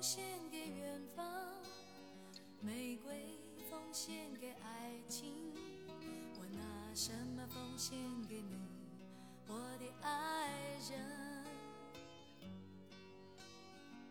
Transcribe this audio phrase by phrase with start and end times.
[0.00, 0.22] 献
[0.52, 1.26] 给远方，
[2.60, 3.12] 玫瑰
[3.68, 5.32] 奉献给爱情，
[6.38, 6.60] 我拿
[6.94, 7.98] 什么奉献
[8.28, 8.54] 给你，
[9.48, 10.50] 我的爱
[10.88, 11.00] 人？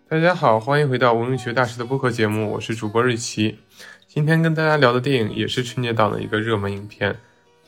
[0.09, 3.59] 大家好，欢迎回到文学大师的播客节目，我是主播瑞奇。
[4.07, 7.13] 今天跟大家聊的电影也是春节档的一个热门影片《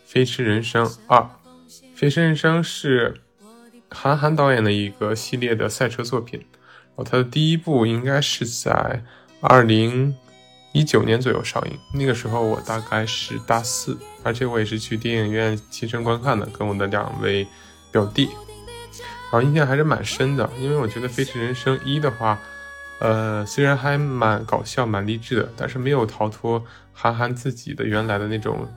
[0.04, 1.20] 飞驰人生二》。
[1.96, 3.22] 《飞驰人生》是
[3.90, 6.46] 韩寒导演的一个系列的赛车作品。
[7.00, 9.02] 哦，他的第一部应该是在
[9.40, 10.14] 二零
[10.74, 17.48] 一九年左右上映，那个时候我大概是大四，而且我也是去电影院亲身观看的，跟我的两位
[17.90, 18.26] 表弟，
[19.32, 20.50] 然后印象还是蛮深的。
[20.60, 22.38] 因为我觉得《飞驰人生一》的话，
[23.00, 26.62] 呃，虽然还蛮搞笑、蛮励志的，但是没有逃脱
[26.92, 28.68] 韩寒自己的原来的那种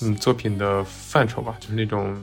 [0.00, 2.16] 嗯作品的范畴吧，就是那种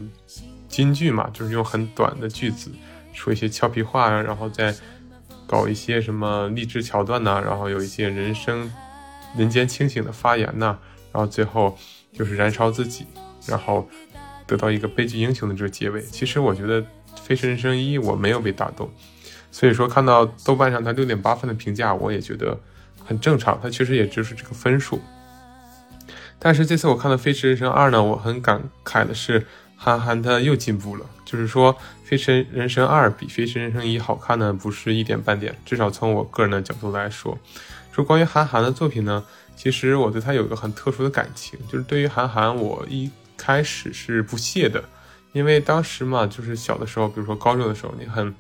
[0.69, 2.71] 金句嘛，就是用很短的句子
[3.11, 4.73] 说一些俏皮话，然后再。
[5.51, 8.71] 搞一些什么励志桥段呐，然后有一些人生、
[9.35, 10.77] 人间清醒的发言呐，
[11.11, 11.77] 然后最后
[12.13, 13.05] 就是燃烧自己，
[13.45, 13.85] 然后
[14.47, 16.01] 得到一个悲剧英雄的这个结尾。
[16.03, 16.81] 其实我觉得
[17.21, 18.89] 《飞驰人生一》我没有被打动，
[19.51, 22.57] 所以说看到豆瓣上它六点八分的评价，我也觉得
[23.03, 25.01] 很正常，它确实也就是这个分数。
[26.39, 29.45] 但是这次我看到《飞驰人生二》呢，我很感慨的是。
[29.83, 35.57] 韩寒他又进步了，就是说《飞驰人生二》比《飞驰人生一》好看呢，不是一点半点。
[35.65, 37.35] 至少从我个人的角度来说，
[37.91, 44.83] 说关于韩寒的作品呢，其实我对他有一个很特殊的感情，就是对于韩寒，我一开始是不屑的，
[45.33, 48.35] 因为当时嘛，就是小的时候，比如说高中的时候，你很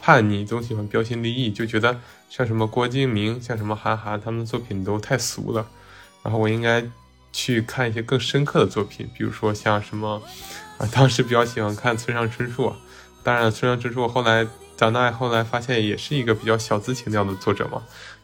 [0.00, 2.00] 叛逆，总喜欢标新立异，就觉得
[2.30, 5.68] 像什么郭敬明、像什么韩寒，他们的作品都太俗了，
[6.22, 6.82] 然后我应该
[7.34, 10.22] 去看一些更深刻的作品，比如说像什么。
[10.78, 12.72] 啊， 当时比较喜欢看村上春树，
[13.22, 14.46] 当然村上春树后来
[14.76, 17.82] 长大后来发现也是一个比较小资情调的作者嘛。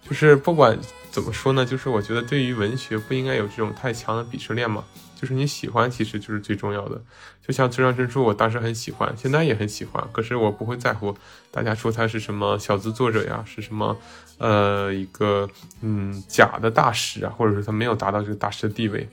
[0.08, 0.76] 就是不管
[1.10, 4.84] 怎么说呢，就是我觉得对于文学不应该有这种太强的鄙视链嘛。
[5.14, 7.00] 就是你喜欢其实就是最重要的。
[7.46, 11.16] 就像村上春树，我当时很喜欢，现在也很喜欢，可是我不会在乎
[11.52, 13.96] 大家说他是什么小资作者呀，是什么
[14.38, 15.48] 呃一个
[15.80, 19.08] 嗯假的大师啊，或者说他没有达到这个大师的地位。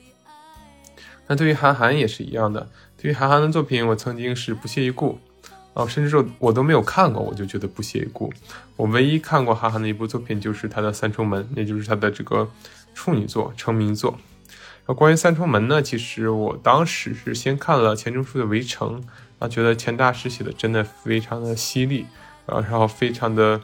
[1.28, 2.68] 那对于韩寒也是一样的。
[3.00, 5.18] 对于韩寒的作品，我曾经是不屑一顾，
[5.72, 8.30] 哦，甚至说我都没有看过，我就觉得不屑一顾。
[8.76, 12.46] 我唯一看过韩寒的一部作品，就是他的《三重门》，也就是他的这个
[12.94, 14.18] 处女作、成名作。
[14.86, 19.00] 那关于《三重门》呢，其实我当时是先看了钱钟书的《围城》，
[19.38, 22.04] 啊，觉得钱大师写的真的非常的犀利，
[22.44, 23.58] 啊，然后非常的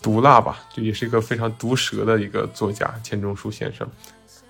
[0.00, 3.86] 毒辣吧，就也是一个非常毒舌的一个作家，钱钟书先生，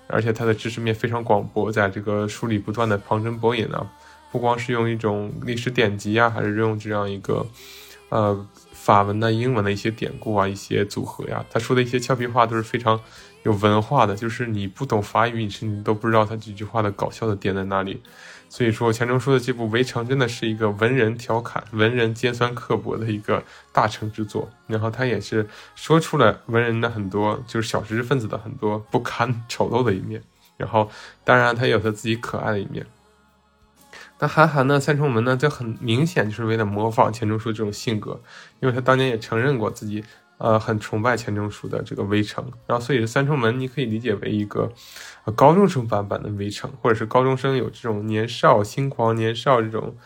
[0.06, 3.84] 而且他的知识面非常广博，在这个书里不断的旁征博引啊。
[4.31, 7.47] 不光是用一种历史典籍啊，还是用这样一个，
[8.09, 11.44] 呃，法文的、英文的一些典故啊，一些组合呀。
[11.50, 13.00] 他说的一些俏皮话都是非常
[13.43, 18.03] 有文化的，就是你不懂法语，你甚至都不知道他几句话的搞笑的点在哪里。
[18.50, 24.49] 所以说，钱钟书的这部《围城》真的是一个文人调侃、文人尖酸刻薄的一个大成之作。
[24.67, 30.22] 然后他也是说出了文人的很多，就是小知识分子的很多不堪丑陋的一面。
[30.56, 30.91] 然后，
[31.25, 32.87] 当然他也有他自己可爱的一面。
[34.21, 34.81] 那韩寒呢？
[34.81, 35.37] 三重门呢？
[35.37, 38.21] 就很明显就是为了模仿钱钟书这种性格，
[38.61, 40.03] 因为他当年也承认过自己，
[40.39, 44.73] 呃，很崇拜钱钟书的这个《围城》，然后所以三重门你可以理解为一个，
[45.37, 49.97] 高中生版本的《围城》，或者是高中生有这种年少轻狂、年少这种，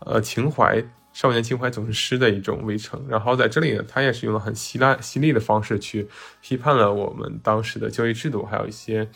[0.00, 0.82] 呃，情怀。
[1.18, 6.08] 少年情怀总是诗的一种围城，然后在这里呢，他也是用了很犀利、犀利的方式去
[6.40, 9.08] 批判了我们当时的教育制度，还有一些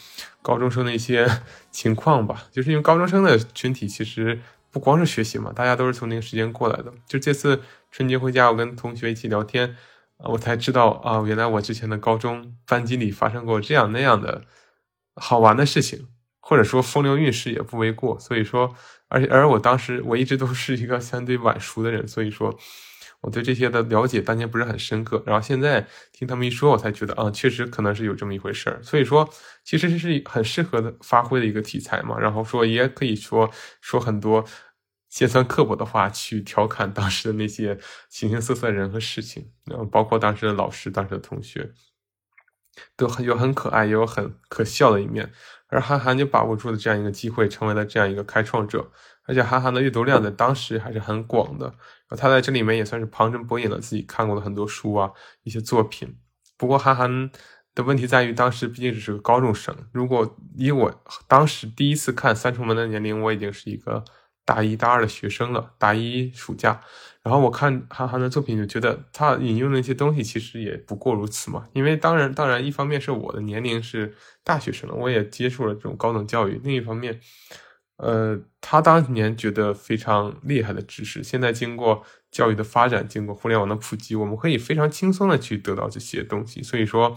[0.42, 1.30] 高中生的一些
[1.70, 2.42] 情况吧。
[2.50, 4.40] 就是因为高中生的群体其实
[4.72, 6.92] 不光是学习嘛，大家都是从那个时间过来的。
[7.06, 7.60] 就这次
[7.92, 9.76] 春节回家，我跟同学一起聊天，
[10.24, 14.42] 我才知道啊，原来我之前的高中班级里发生过这样那样的
[15.14, 16.08] 好玩的事情。
[16.52, 18.76] 或者说风流韵事也不为过，所以说，
[19.08, 22.54] 而且而我当时我一直都是一个相对晚熟的人，所以说
[23.22, 25.22] 我对这些的了解当年不是很深刻。
[25.24, 28.82] 然后现在听他们一说，我才觉得啊，确实可能是有这么一回事儿。
[28.82, 29.26] 所以说，
[29.64, 32.19] 其实这是很适合的发挥的一个题材嘛。
[32.20, 33.50] 然后说也可以说
[33.81, 34.44] 说很多
[35.08, 37.78] 尖酸刻薄的话去调侃当时的那些
[38.10, 41.72] 形形色色的人和事情，然后包括当时的老师、当时的同学，
[42.94, 45.32] 都很有很可爱，也有很可笑的一面。
[45.72, 48.90] 而韩寒就把握住了这样一个机会，成为了这样一个开创者。
[49.24, 51.72] 而且韩寒的阅读量在当时还是很广的。
[52.10, 55.10] 他在这里面也算是旁征博引了自己看过的很多书啊，
[55.44, 56.14] 一些作品。
[56.58, 57.30] 不过韩寒
[57.74, 59.74] 的问题在于，当时毕竟只是个高中生。
[59.92, 64.04] 如果以我当时第一次看《三重门》的年龄，我已经是一个
[64.52, 66.78] 大一大二的学生了，大一暑假。
[67.22, 71.66] 然后我看韩寒的作品，就觉得他引用的那些东西其实也不过如此嘛。
[71.72, 74.14] 因为当然，当然，一方面是我的年龄是
[74.44, 77.19] 大学生了，我也接触了这种高等教育；另一方面，
[77.96, 86.62] 呃，他当年觉得非常厉害的知识，现在经过教育的发展，经过互联网的普及，我们可以非常轻松的去得到这些东西。
[86.62, 87.16] 所以说。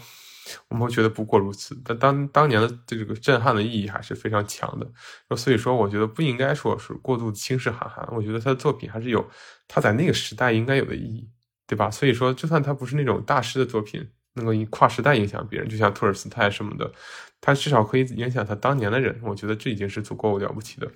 [0.68, 5.36] 我们会觉得不过如此，但当当年的这个震撼的意义还是非常强的。
[5.36, 8.08] 所以说，我觉得不应该说是过度轻视韩寒。
[8.12, 9.28] 我觉得他的作品还是有
[9.68, 11.30] 他在那个时代应该有的意义，
[11.66, 11.90] 对吧？
[11.90, 16.92] 所以说，就算他不是那种大师的作品，能够跨时代影响别人，就像托尔斯泰什么的，
[17.42, 19.20] 他至少可以影响他当年的人。
[19.24, 20.92] 我觉得这已经是足够了不起的。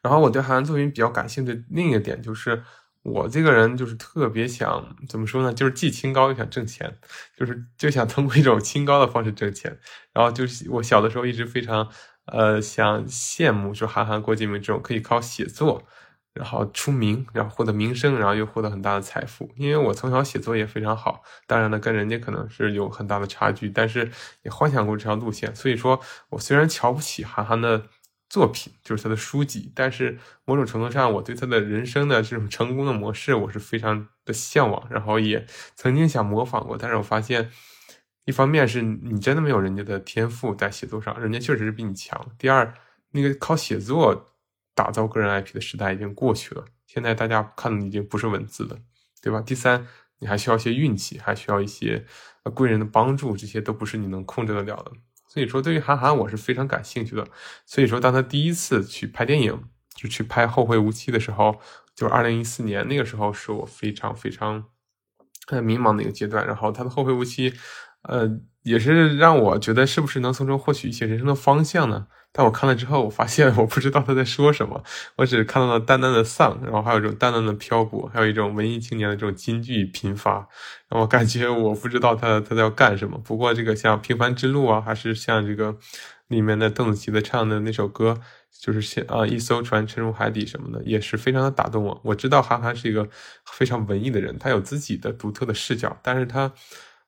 [0.00, 2.62] 然后我对韩寒作品比较感兴趣的另一个点就是。
[3.08, 5.52] 我这个人就是特别想怎么说呢？
[5.54, 6.92] 就是既清高又想挣钱，
[7.36, 9.78] 就是就想通过一种清高的方式挣钱。
[10.12, 11.88] 然后就是我小的时候一直非常
[12.24, 15.84] 呃想羡慕，就韩寒、郭敬明这种可以靠写作
[16.32, 19.52] 然后出名，然后获得名声，然后又获得很大的财富。
[19.56, 24.10] 因为我从小写作也非常好，当然呢跟人家可能是有很大的差距，但是
[24.42, 25.54] 也幻想过这条路线。
[25.54, 26.00] 所以说
[26.30, 27.86] 我虽然瞧不起韩寒的。
[28.28, 36.76] 作品就是他的书籍，但是某种程度上，我对他的人生的这种成功的模式，我是非常的向往，然后也曾经想模仿过。
[36.76, 37.50] 但是我发现，
[38.24, 42.74] 一方面是你真的没有人家的天赋在写作上，人家确实是比你强；第二，
[43.12, 44.32] 那个靠写作
[44.74, 48.76] 打造个人 IP 的时代已经过去了，现在大家看的已经不是文字了，
[49.22, 49.40] 对吧？
[49.40, 49.86] 第三，
[50.18, 52.04] 你还需要一些运气，还需要一些
[52.54, 54.92] 贵人的帮助，这些都不是你能控制得了的。
[55.36, 57.28] 所以说，对于韩寒，我是非常感兴趣的。
[57.66, 61.60] 所以说，当他第一次去拍电影，就去拍《后会无期》的时候，
[61.94, 64.64] 就是二零一四年那个时候，是我非常非常
[65.46, 66.46] 很迷茫的一个阶段。
[66.46, 67.50] 然后他的《后会无期》，
[68.04, 68.40] 呃。
[68.62, 72.08] 也是让我觉得是不是能从中获取一些人生的方向呢？
[72.36, 74.84] 但我看了之后，我发现我不知道他在说什么，
[75.16, 80.46] 我只看到了淡淡的丧，然后还有这种淡淡的漂泊，还有一种文艺青年的这种金句频发，
[80.90, 83.16] 让我感觉我不知道他他在要干什么。
[83.24, 85.74] 不过这个像《平凡之路》啊，还是像这个
[86.28, 88.20] 里面的邓紫棋的唱的那首歌，
[88.60, 91.98] 就是像啊一艘船沉入海底什么的，也是非常的打动我。
[92.04, 93.08] 我知道韩寒是一个
[93.46, 96.52] 非常文艺的人，他有自己的独特的视角，但是他。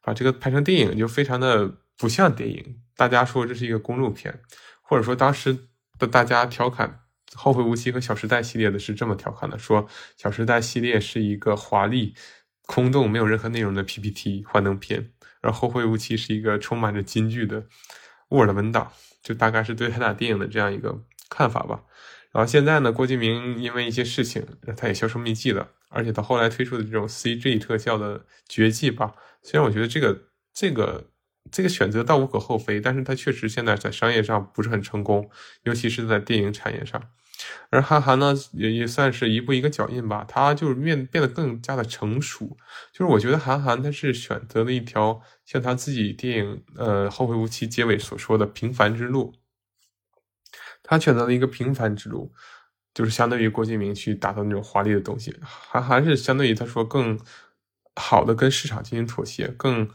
[0.00, 4.40] 把这个拍成电影就非常的不像电影，大家说这是一个公路片，
[4.88, 5.68] 或者说当时
[5.98, 7.00] 的大家调侃
[7.38, 9.86] 《后会无期》和《小时代》系列的是这么调侃的：说
[10.16, 12.14] 《小时代》系列是一个华丽、
[12.64, 15.12] 空洞、没有任何内容的 PPT 幻灯片，
[15.42, 17.66] 而《后会无期》是一个充满着金句的
[18.30, 18.90] Word 文档，
[19.22, 21.82] 就大概是对他俩电影的这样一个看法吧。
[22.32, 29.14] 然后现在呢，郭敬明因为一些事情，他也销声匿迹了，而且到后来推出的这种 CG 特效的绝技吧。
[29.42, 30.18] 虽然我觉得这个
[30.54, 31.10] 这个
[31.50, 35.28] 这个选择倒无可厚非，但是它确实现在在商业上不是很成功，
[35.62, 37.02] 尤其是在电影产业上。
[37.70, 42.56] 而韩寒呢，也也算是一步一个脚印吧，他就是变变得更加的成熟。
[42.92, 49.34] 就是我觉得韩寒他是选择了一条像他自己电影呃《后会无期》结尾所说的平凡之路，
[50.82, 52.32] 他选择了一个平凡之路，
[52.92, 57.18] 就是相对于郭敬明去打造那种华丽的东西，韩寒是相对于他说更。
[58.00, 59.90] 好的，跟市场进行妥协，更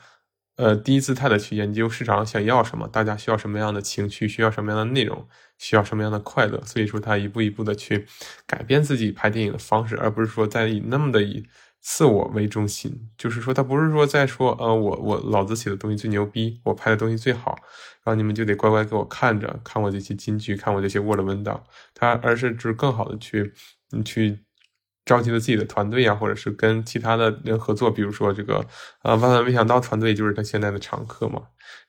[0.55, 5.27] 呃低姿态的去研究市场想要什么，大家需要什么样的情绪，需要什么样的内容，
[5.57, 6.61] 需要什么样的快乐。
[6.63, 8.05] 所以说，他一步一步的去
[8.45, 11.45] 改变自己拍电影的方式，而不是说在以那么的以
[11.81, 13.09] 自我为中心。
[13.17, 17.55] 就是说，他不是说在说呃我我老子写的东西最牛逼，我拍的东西最好，
[18.03, 21.63] 然后你们就得乖乖给我看着，看我这些金句，看我这些 Word 文档。
[21.95, 23.53] 他而是就是更好的去
[24.05, 24.42] 去。
[25.05, 28.65] 召集了自己的团队啊，或者是跟其他的人合作，比如说这个
[29.03, 31.41] 呃万万没想到团队就是他现在的常客嘛。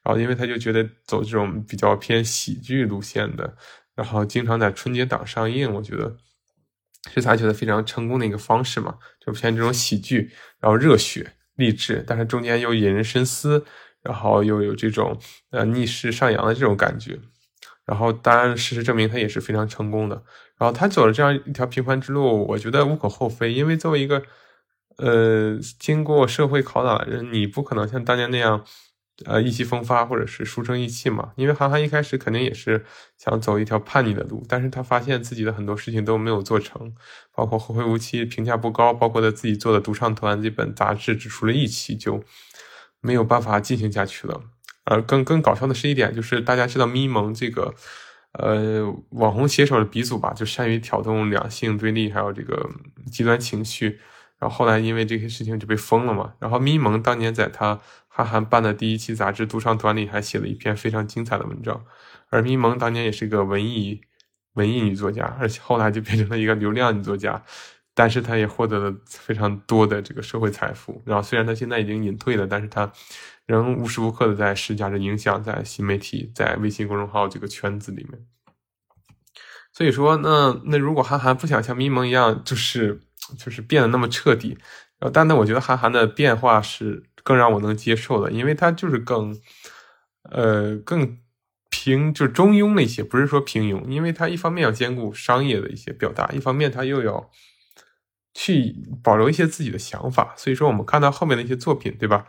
[0.03, 3.57] 然后因为他就觉得走这种比较偏喜剧路线的，
[3.95, 6.17] 然后经常在春节档上映，我觉得
[7.13, 10.31] 是他觉得非常成功的一个方式嘛，就偏这种喜剧，
[10.61, 13.65] 然后热血励志，但是中间又引人深思，
[14.03, 15.19] 然后又有这种
[15.51, 17.19] 呃逆势上扬的这种感觉。
[17.87, 20.23] 然后当然事实证明他也是非常成功的。
[20.65, 23.53] 然后他走了这样一条平凡之路，我觉得无可厚非。
[23.53, 24.23] 因为作为一个，
[24.97, 28.65] 呃，经过社会拷打的人，你不可能像当年那样，
[29.27, 31.33] 呃，意气风发或者是书生意气嘛。
[31.37, 32.83] 因为韩寒一开始肯定也是
[33.19, 36.95] 想走一条叛逆的路，但是他发现自己的很多事情都没有做成，
[37.35, 42.25] 包括《后会无期》评价不高，包括他自己做的《独唱团》这本杂志只出了一期就
[43.03, 44.41] 没有办法进行下去了。
[44.85, 47.75] 而更更搞笑的是一点，就是大家知道咪蒙这个。
[48.35, 52.69] 呃，网红写手的鼻祖吧，就善于挑动两性对立，还有这个
[53.11, 54.01] 极端情绪。
[54.39, 56.35] 然后后来因为这些事情就被封了嘛。
[56.41, 61.85] 然后咪蒙当年在他韩寒办的第一期杂志《独唱团》里还写了一篇非常精彩的文章。
[62.29, 64.01] 而咪蒙当年也是个文艺
[64.55, 67.41] 文艺女作家，而且后来就变成了一个流量女作家。
[67.95, 71.01] 但是他也获得了非常多的这个社会财富。
[71.07, 72.91] 然后虽然他现在已经隐退了，但是他
[73.47, 78.27] 仍无时无刻的在施加着影响，在新媒体、在微信公众号这个圈子里面。
[79.73, 83.01] 所以说，那那如果韩寒不想像咪蒙一样，就是
[83.39, 84.59] 就是变得那么彻底，
[84.99, 89.37] 然后但那，我觉得韩寒的变化是更让我能接受的，因为他就是更
[90.31, 91.19] 呃更
[91.71, 97.31] 平，就是中庸了一些，不是说平庸，因为他一方面要兼顾商业的一些表达，一方面他又要。
[98.35, 102.27] 去保留一些自己的想法，所以说我们看到后面的一些作品，对吧？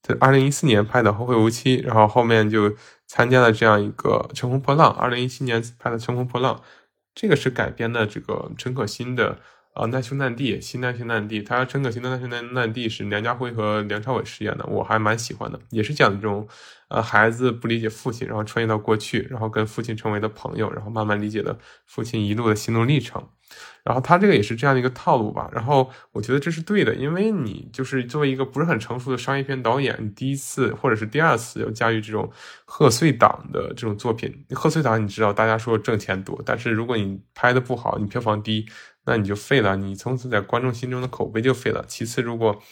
[0.00, 2.72] 在二零一四年拍的《后会无期》，然后后面就
[3.08, 4.92] 参加了这样一个《乘风破浪》。
[4.94, 6.54] 二零一七年拍的《乘风破浪》，
[7.14, 9.38] 这个是改编的这个陈可辛的
[9.78, 11.40] 啊《难兄难弟》，新难兄难弟。
[11.40, 16.46] 他陈可辛的《难兄难难弟》是梁家辉和梁朝伟饰演的，我还蛮喜欢的，也是讲的这种
[16.88, 21.56] 呃孩子不理解父亲，然后穿越到过去，然后跟父亲成为的朋友，然后慢慢理解了
[21.86, 23.24] 父亲一路的心路历程。
[23.82, 32.30] 然后他这个也是这样的一个套路吧，然后我觉得这是对的，因为你就是作为一个不是很成熟的商业片导演，你第一次或者是第二次要驾驭这种
[32.66, 38.66] 贺岁档的这种作品，贺岁档你知道大家说挣钱多，但是如果你拍的不好，你票房低，
[39.08, 41.82] 那你就废了，你从此在观众心中的口碑就废了。
[41.88, 42.62] 其次，如果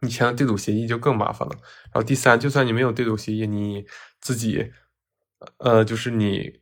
[0.00, 1.54] 你签了对赌协议，就更麻烦了。
[1.92, 3.84] 然后第三，就算你没有对赌协议，你
[4.18, 4.72] 自己，
[5.58, 6.61] 呃，就是你。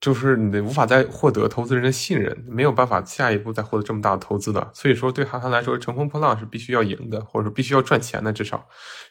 [0.00, 4.70] 就是你无法再获得投资人的信任，没有办法下一步再获得这么大的投资的。
[4.72, 8.56] 所以说，对韩寒来说，乘风破浪是必须要赢的，或者说必须要赚钱的，至少。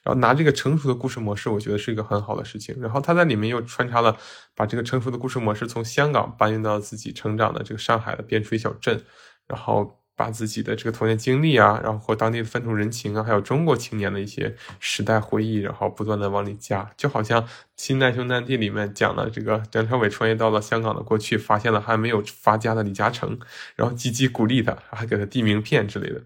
[0.03, 2.75] 然后拿这个成熟的故事模式，我觉得是一个很好的事情。
[2.81, 4.17] 然后他在里面又穿插了，
[4.55, 8.99] 把这个成熟的故事模式从香港搬运到自己成长的这个上海的边陲小镇，
[9.47, 9.95] 然后。
[10.19, 17.41] 把自己的这个童年经历啊，然后和当地的风土人情啊，还有中国青年的一些时代回忆，然后不断的往里加，就好像
[17.79, 23.39] 《新难兄难弟》里面讲了这个梁朝伟穿越到了香港的过去，发现了还没有发家的李嘉诚，
[23.77, 26.21] 然后积极鼓励他，还给他递名片之类的。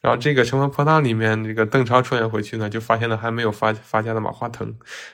[0.00, 4.72] 然后这个《乘风破浪》里面，这个邓超穿越回去呢，就发现了还没有发发家的马化腾，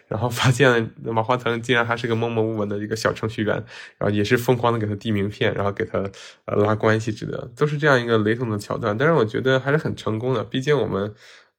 [0.09, 3.55] 然后发现了马化腾竟然还是个默默无闻的一个小程序员，
[3.97, 5.99] 然后也是疯狂的给他递名片，然后给他
[6.45, 8.19] 呃拉关系之类的，都是这样一个。
[8.19, 10.43] 雷同的桥段，但是我觉得还是很成功的。
[10.43, 11.15] 毕竟我们，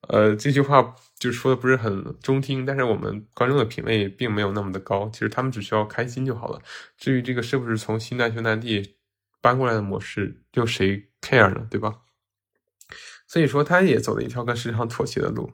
[0.07, 5.09] 呃，这句话就说的不是很中听，但是我们观众的品味并没有那么的高。
[5.11, 6.61] 其实他们只需要开心就好了。
[6.97, 8.95] 至于这个是不是从新难兄难弟
[9.41, 11.67] 搬过来的模式，又谁 care 呢？
[11.69, 11.99] 对吧？
[13.27, 15.51] 所以说，他也走了一条跟市场妥协的路。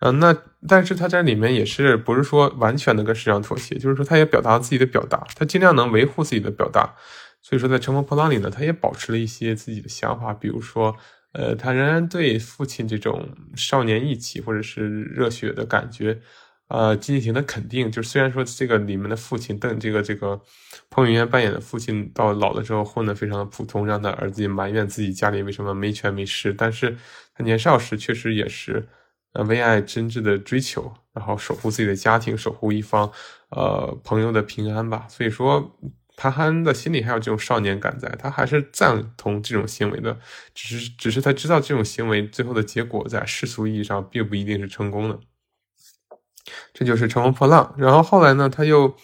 [0.00, 0.36] 嗯，那
[0.68, 6.94] 但是他在里面也是不是说完全的跟市场妥协，就是说他也表达自己的表达，他尽量能维护自己的表达。
[7.40, 10.96] 所以说，在《乘风破浪》里呢，他也保持了一些自己的想法，比如说，
[11.36, 16.18] 呃，他仍然对父亲这种少年义气或者是热血的感觉，
[16.68, 17.90] 呃，进行的肯定。
[17.92, 20.40] 就虽然说这个里面的父亲邓这个这个
[20.88, 26.96] 彭于晏扮演的父亲到老了之后混得非常的普通，让他儿子也埋怨自己家里为什么没权没势，但是
[27.34, 28.88] 他年少时确实也是
[29.34, 33.12] 呃为爱真挚的追求，然后守护自己的家庭，守护一方
[33.50, 35.06] 呃朋友的平安吧。
[35.10, 35.70] 所以说。
[36.18, 40.18] 韩寒的心里还有这种少年感在，他还是赞同这种行为的，
[40.54, 45.20] 只是只是他知道这种行为最后的结果在世俗意义上并不一定是成功的。
[46.72, 48.96] 这就是《乘风破浪》，然后后来呢，他又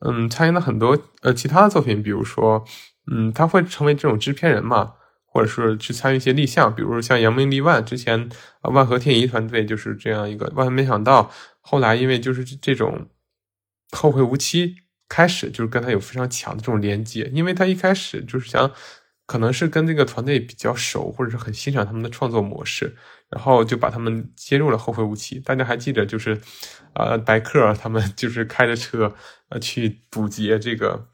[0.00, 2.64] 嗯参与了很多呃其他的作品，比如说
[3.10, 4.94] 嗯他会成为这种制片人嘛，
[5.24, 8.28] 或者是去参与一些立项，比如说像扬名立万之前
[8.62, 11.30] 万和天宜团队就是这样一个，万万没想到
[11.60, 13.08] 后来因为就是这种
[13.92, 14.76] 后会无期。
[15.08, 18.70] 开始就是跟他有非常强的这种连接，因为他一开始就是想，
[19.26, 22.96] 可能是跟这个团队比较熟，或者是很欣赏他们的创作模式，
[23.28, 25.38] 然后就把他们接入了后会无期。
[25.40, 26.40] 大家还记得，就是
[26.94, 29.14] 呃，白客他们 就是开着车
[29.48, 31.08] 呃去堵截这个，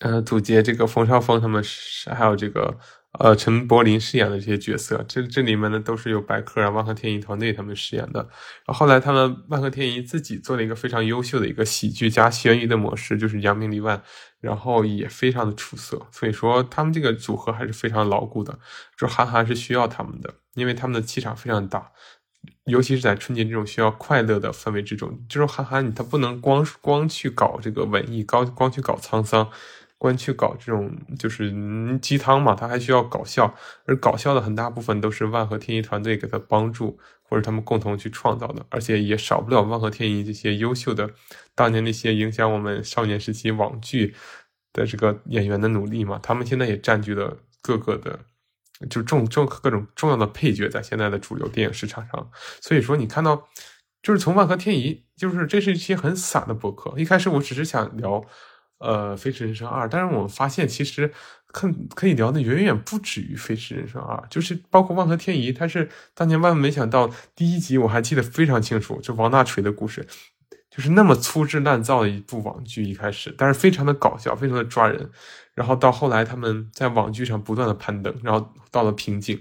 [0.00, 1.62] 呃，堵截这个冯绍峰他们，
[2.16, 2.78] 还有这个。
[3.18, 8.20] 呃，陈柏霖饰演的这些角色，这这里面呢都是由白客啊、万和天宜团队他们饰演的。
[8.20, 14.02] 然后后来他们万和天宜自己做了一个非常优秀的一个喜剧加悬疑的模式，就是扬名立万，
[14.40, 16.06] 然后也非常的出色。
[16.10, 18.58] 所以说他们这个组合还是非常牢固的。
[18.96, 21.90] 就韩寒是需要他们的，因为他们的气场非常大，
[22.64, 29.50] 尤其是在春节这种需要快乐的氛围之中，就是韩寒你他不能光光去搞这个文艺，高光去搞沧桑。
[30.02, 31.54] 关去搞这种就是
[32.00, 33.54] 鸡汤嘛，他还需要搞笑，
[33.86, 41.08] 而搞笑的很大部分都是万和天宜团队给他帮助，或者他们共同去创造的，而且也少不了万和天宜这些优秀的
[41.54, 44.12] 当年那些影响我们少年时期网剧
[44.72, 48.18] 的这个演员的努力嘛，他们现在也占据了各个的
[48.90, 52.28] 就重重各种重要的配角在现在的主流电影市场上，
[52.60, 53.46] 所以说你看到
[54.02, 58.24] 就是从万和天宜，就是这是一期很散的博客，一开始我只是想聊。
[58.82, 61.10] 呃《飞驰人生二》，但是我们发现其实
[61.46, 70.06] 可可以聊的远远不止于《飞驰人生二》，就是包括《万合天宜》，它是当年万万没想到第一集我还记得非常清楚，就王大锤的故事。
[70.74, 75.10] 就是那么粗制滥造的一部网剧，一开始，但是非常的搞笑，非常的抓人。
[75.54, 79.38] 然后到后来，他们在网剧上不断的攀登，然后到了瓶颈。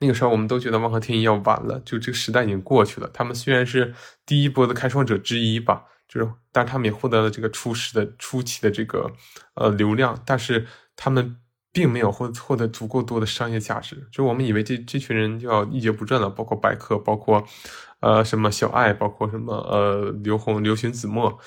[0.00, 3.08] 那个时候，我们都觉得《万合天宜》要完了，就这个时代已经过去了。
[3.14, 3.94] 他们虽然是
[4.26, 9.10] 第一波的开创者之一吧，就是，但他们也获得了这个初始的初期的这个
[9.54, 11.36] 呃流量，但是他们
[11.72, 14.08] 并没有获获得足够多的商业价值。
[14.12, 17.46] 就我们以为这这群人就要一蹶不振了，包括白客，包括。
[18.00, 21.38] 呃，什么小爱，包括什么呃，刘红、刘巡子墨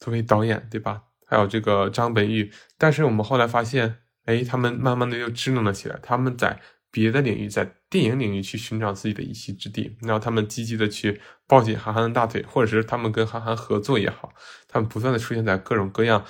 [0.00, 1.02] 作为导演，对吧？
[1.26, 2.50] 还有这个张本煜。
[2.78, 5.98] 但是我们后来发现，哎，他们慢慢的又支棱了起来。
[6.02, 6.58] 他们在
[6.90, 9.96] 别的领域，在电影领域去寻找自己的一席之地。
[10.00, 14.32] 然后他们积极的去抱紧韩寒的大腿，或者是他们跟韩寒合作也好，
[14.66, 16.24] 他们不断的出现在各种各样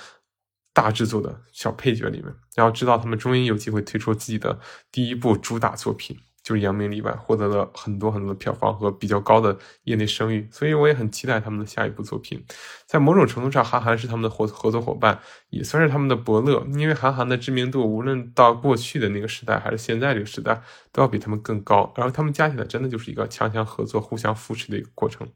[0.73, 2.33] 大制作的小配角里面。
[2.55, 4.59] 然后知道他们终于有机会推出自己的
[4.91, 6.17] 第一部主打作品。
[6.49, 12.43] 就是扬名立万，获得了很多很多的票房和比较高的业内声誉，所以我也很期待他们的下一部作品。
[12.87, 15.19] 在某种程度上，韩寒是他们的合合作伙伴，
[15.51, 16.65] 也算是他们的伯乐。
[16.73, 20.59] 因为韩寒的知名度，无论到过去的那个时代，还是现在这个时代，
[20.91, 21.93] 都要比他们更高。
[21.95, 25.31] 然后他们加起来，真的就是一个强强合作、互相扶持的一个过程。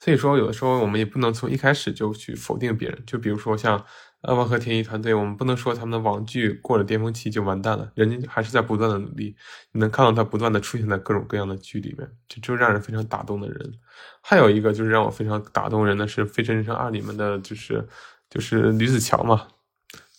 [0.00, 3.00] 所以说，有的时候我们也不能从一开始就去否定别人。
[3.06, 3.84] 就比如说像。
[4.26, 9.36] 呃，万和天一团队，我们不能说他们的网剧过了巅峰期就完蛋了，人家还是在不断的努力。
[9.72, 13.74] 你能看到他不断的出现在各种各样的剧里面，这就让人非常打动的人。
[14.22, 17.86] 还有一个就是让我非常打动人的是《飞驰人生二》里面的就是
[18.30, 19.46] 就是吕子乔嘛，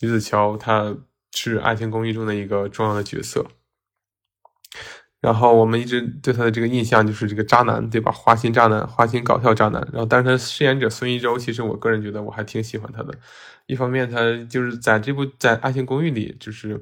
[0.02, 0.96] 吕子乔他
[1.34, 3.46] 是《爱情公寓》中的一个重要的角色。
[5.26, 8.12] 然后我们一直对他的这个印象就是这个渣男，对吧？
[8.12, 9.82] 花心渣男，花心搞笑渣男。
[9.92, 13.12] 然后，但是他饰演者孙艺洲，其实我个人觉得我还挺喜欢他的。
[13.66, 16.80] 一方面，他就是在这部在《爱情公寓》里，就是，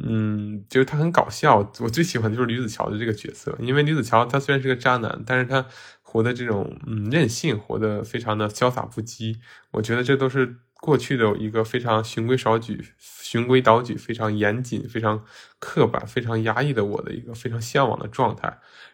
[0.00, 1.58] 嗯，就是他很搞笑。
[1.78, 5.64] 我最喜欢的就是吕子乔的这个角色，因为吕子乔他虽然是个渣男，但是他
[6.02, 9.36] 活的这种嗯任性，活得非常的潇洒不羁。
[9.70, 10.56] 我觉得这都是。
[10.80, 15.24] 过去的一个非常循规蹈矩、循规蹈矩、非常严谨、非常
[15.58, 18.48] 刻板、非常压抑的我的一个非常向往的状态。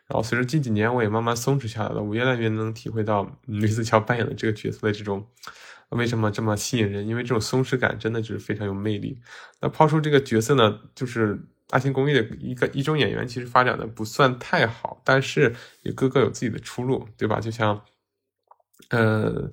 [0.07, 2.03] 然后随着近几年，我也慢慢松弛下来了。
[2.03, 5.27] 我越来越能体会到吕子乔扮演的这个角色的这种
[5.90, 9.20] 为什么这么吸引人，因为这种松弛感真的就是非常有魅力。
[9.61, 11.35] 那抛出这个角色呢，就是
[11.70, 17.40] 《爱情公寓》的一个一中演员，其实发展的不算太好，但是也个个有自己的出路，对吧？
[17.40, 17.83] 就像，
[18.88, 19.51] 呃。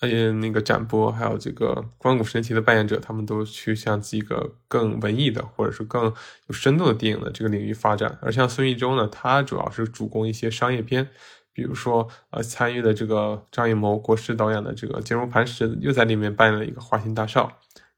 [0.00, 6.04] 呃，那个展博，还有这个关谷神奇的扮演者，他们都去向几个更文艺的，或者是更
[6.48, 8.18] 有深度的电影的这个领域发展。
[8.20, 11.08] 而像孙艺洲呢，他主要是主攻一些商业片，
[11.52, 17.44] 比如说呃，参与的这个张艺谋国师导演的这个《坚如磐石》，又在里面扮演了一个花心大少，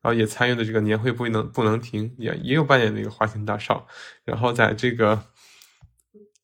[0.00, 3.86] 然后也参与的这个年会不能不能停，也也有扮演的一个花心大少，
[4.24, 5.20] 然后在这个。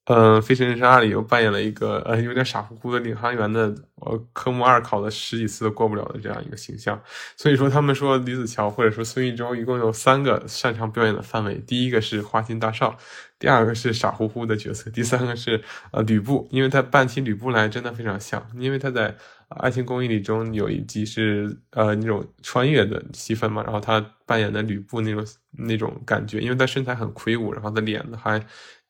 [0.06, 7.00] 嗯，《飞驰人生二》里又扮演了一个呃有点傻乎乎的领航员的，呃，科目二考了十几次都过不了的这样一个形象。
[7.38, 12.94] 所以说，他们说李子乔或者说孙艺洲一共有三个擅长表演的范围：第一个是花心大少，
[13.38, 18.46] 第二个是傻乎乎的角色，第三个是呃吕布，因为他扮起吕布来真的非常像。
[18.58, 19.10] 因为他在
[19.48, 28.38] 《爱情公寓》里中有一集是呃那种穿越的戏份嘛，然后他扮演的吕布那种那种感觉，因为他身材很魁梧，然后他脸还。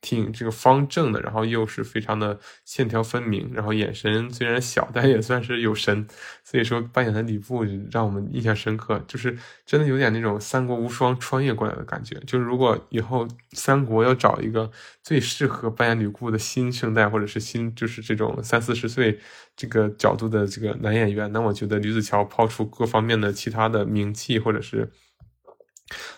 [0.05, 6.07] 挺这个方正的，然后又是非常的线条分明，然后眼神虽然小，但也算是有神。
[6.43, 12.17] 所以说扮演的吕布让我们印象深刻，就是真的有点那种三国无双穿越过来的感觉。
[12.27, 14.71] 就是如果以后三国要找一个
[15.03, 19.19] 最适合扮演吕布的新生代，或者是新就是这种三四十岁
[19.57, 24.93] 这个角度的这个男演员，那我觉得吕子乔抛出各方面的其他的名气，或者是。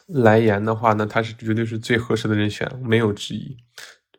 [0.07, 3.57] 来言的话，呢他是绝对是最合适的人选，没有之一。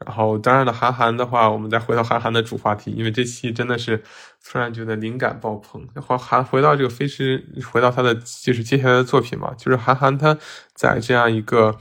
[0.05, 4.03] 然后，当然了，韩寒的话，我们再回到韩寒的主话题，因为这期真的是
[4.45, 5.88] 突然觉得灵感爆棚。
[5.95, 10.38] 韩韩回到这个飞驰，回到他的就是接下来的作品嘛，就是韩寒他
[10.75, 11.79] 在这样一个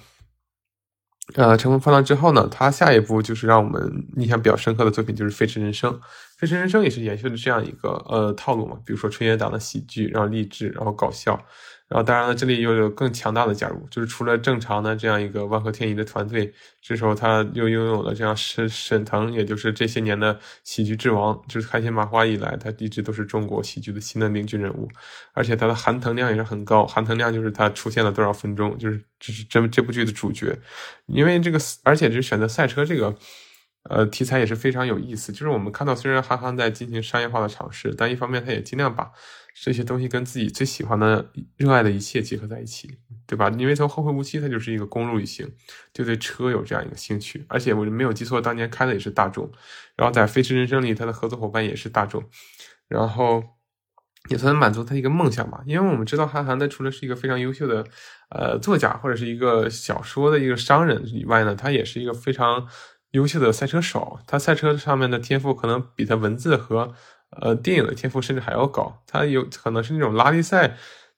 [1.34, 5.92] 呃乘风破浪之后呢，他下一步就是让我们印象比较深刻的作品就是《飞驰人生》。
[6.38, 11.38] 《飞驰人生》也是延续了这样一个呃套路嘛，比如说春节档的喜剧，然后励志，然后搞笑。
[11.88, 24.88] 然后，当然了，这里又有更强大的加入，就是除了正常的这样一个万和天宜的团队，这时候他又拥有了这样沈沈腾，也就是这些年的喜剧之王，就是开心麻花以来，他一直都是中国喜剧的新的领军人物，
[25.32, 30.58] 而且他的含腾量也是很高，含腾量就是他出现了多少分钟，就是这是这这部剧的主角，
[31.06, 33.14] 因为这个，而且是选择赛车这个。
[33.88, 35.30] 呃，题材也是非常有意思。
[35.30, 39.12] 就是我们看到，虽然韩寒在进行商业化的尝试，但一方面他也尽量把
[39.62, 43.48] 这些东西跟自己最喜欢的、热爱的一切结合在一起，对吧？
[43.58, 45.50] 因为从《后会无期》它就是一个公路旅行，
[45.94, 49.50] 就对车有这样一个兴趣，而且我没有记错，当年开的也是大众。
[49.96, 52.22] 然后在《飞驰人生》里，他的合作伙伴也是大众，
[52.86, 53.42] 然后
[54.28, 55.62] 也算满足他一个梦想吧。
[55.64, 57.84] 因为我们知道，韩寒他除了是一个非常优秀的
[58.28, 62.68] 呃作家或者是一个小说的一个商人以外呢，他也是一个非常
[63.12, 64.20] 优秀的赛车手。
[64.26, 66.94] 他赛车上面的天赋可能比他文字和。
[67.30, 70.76] 呃，电影的天赋甚至还要高，他有可能是那种拉力赛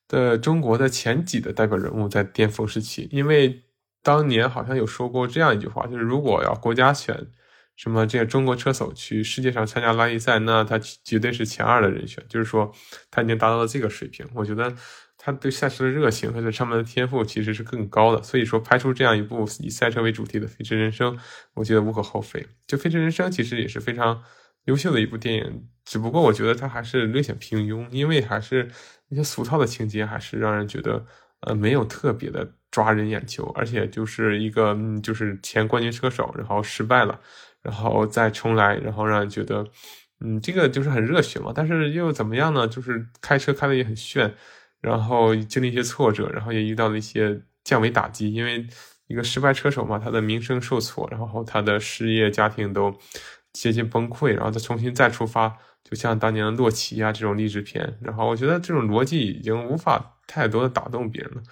[0.08, 3.08] 的中国的前几的代表人物，在巅峰时期。
[3.12, 3.62] 因为
[4.02, 7.28] 当年好像有说过这样一句话，就是如果要国家选
[7.76, 12.24] 什么这个中国车手去世界上参加拉力赛，那他绝对是前二的人选。
[12.28, 12.72] 就是说
[13.10, 14.26] 他已经达到了这个水平。
[14.34, 14.74] 我觉得
[15.18, 18.22] 他对赛车的热情和这上面的天赋其实是更高的。
[18.22, 21.14] 所以说拍出这样一部以赛车为主题的《飞驰人生》，
[21.54, 22.44] 我觉得无可厚非。
[22.66, 24.24] 就《飞驰人生》其实也是非常。
[24.68, 28.70] 优秀的一部电影，只不过我觉得它还是略显平庸，因为还是
[29.08, 31.02] 那些俗套的情节，还是让人觉得
[31.40, 37.18] 呃没有特别的抓人眼球，而且就是一个就是前冠军车手，然后失败了，
[37.62, 39.66] 然后再重来，然后让人觉得
[40.20, 42.68] 嗯这个就是很热血嘛，但是又怎么样呢？
[42.68, 44.34] 就是开车开的也很炫，
[44.82, 48.66] 然后经历一些挫折，然后也遇到了一些降维打击，因为
[49.06, 52.94] 一个失败车手嘛，他的名声受挫，然后他的事业家庭都。
[53.52, 57.98] 接近崩溃，然后再重新再出发，就像当年的洛奇啊这种励志片。
[58.00, 61.42] 然后我觉得这种逻辑已经无法太多的打动别人了。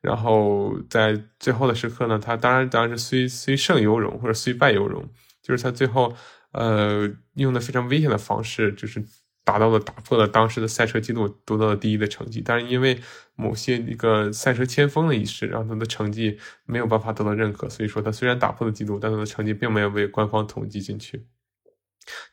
[0.00, 5.08] 然后在最后的时刻呢，他当然当然是虽虽胜犹荣或者虽败犹荣，
[5.42, 6.14] 就是他最后
[6.52, 9.02] 呃用的非常危险的方式，就是
[9.44, 12.42] 达到了打破了当时的赛车记录，夺到了第一的成绩。
[12.44, 13.00] 但是因为
[13.34, 17.66] 某些一个赛车先锋的仪式，让他的成绩没有办法得到认可。
[17.70, 21.26] 所以说他虽然打破了记录，但他的成绩并没有被官方统计进去。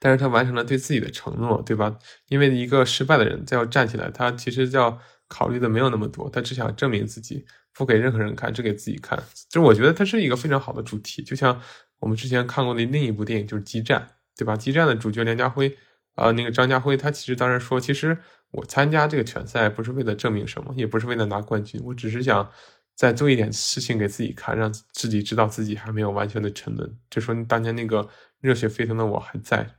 [0.04, 1.96] 但是他完成了对自己的承诺，对吧？
[2.28, 9.16] 因为一个失败的人再要站起来，他其实要考虑的没有那么多，他只想证明自己，不给任何人看，只给自己看。
[9.48, 11.62] 就是我觉得他是一个非常好的主题，就像
[12.00, 14.02] 我们之前看过的另一部电影，就是《激战》，
[14.36, 14.54] 对吧？
[14.58, 15.78] 《激战》的主角梁家辉，
[16.16, 18.18] 啊，那个张家辉，他其实当时说，其实
[18.50, 22.50] 我参加这个拳赛不是为了证明什么，也不是为了拿冠军，我只是想
[22.96, 26.98] 再做一点事情给自己看，让自己知道自己还没有完全的沉沦。
[27.12, 28.10] 就说当年那个。
[28.42, 29.70] 热血沸腾的我还在，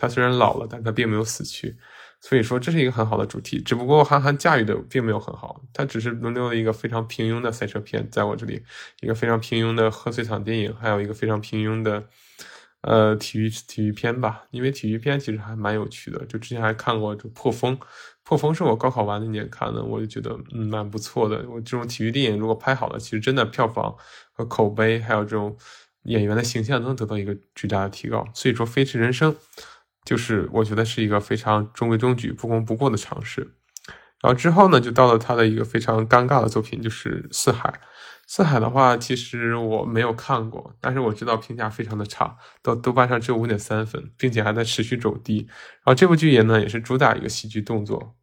[0.00, 1.76] 他虽然老了，但他并没有死去，
[2.22, 3.60] 所以说这是一个很好的主题。
[3.60, 8.62] 只不过韩寒驾驭的并没有很好，他只是轮流了一个非常平庸的赛车片，在我这里，
[9.02, 12.02] 一个非常平庸的贺岁场电影，还有一个非常平庸的
[12.80, 14.44] 呃体育体育片吧。
[14.50, 17.78] 因为体育片其实还蛮有趣的，就之前还看过就破风，
[18.24, 21.44] 破风是我高考完那年看的，我就觉得嗯蛮不错的。
[21.50, 23.94] 我这种体育电影如果拍好了，其实真的票房
[24.32, 25.54] 和口碑还有这种。
[26.04, 29.34] 演员的形象能得到一个巨大的提高，所以说《飞驰人生》
[30.04, 33.54] 就是我觉得是一个非常中规中矩、不功不过的尝试。
[34.22, 37.70] 然后之后呢，就到了他的一个非常尴尬的作品，就是《四海》。
[38.26, 45.46] 《四海》的话，其实我没有看过，但是我知道评价非常的差，到豆瓣上只有五点三分，并且还在持续走低。
[45.48, 48.14] 然后这部剧也呢，也是主打一个喜剧动作。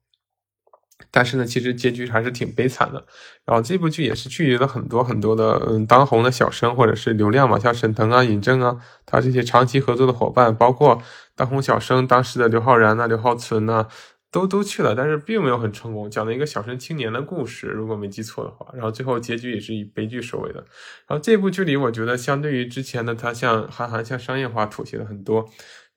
[1.11, 3.05] 但是呢，其实结局还是挺悲惨的。
[3.45, 11.01] 然后这部剧也是聚集了很多很多的嗯当红的小生或者是流量嘛，像沈腾啊、尹正啊，他这些长期合作的伙伴，包括
[11.35, 13.87] 当红小生当时的刘昊然呐、刘浩存呐，
[14.31, 16.09] 都都去了，但是并没有很成功。
[16.11, 18.67] 讲了一个小生青年的故事，如果没记错的话。
[18.73, 20.59] 然后最后结局也是以悲剧收尾的。
[21.07, 25.47] 然后这部剧里，我觉得相对于之前的他，像韩寒向商业化妥协了很多。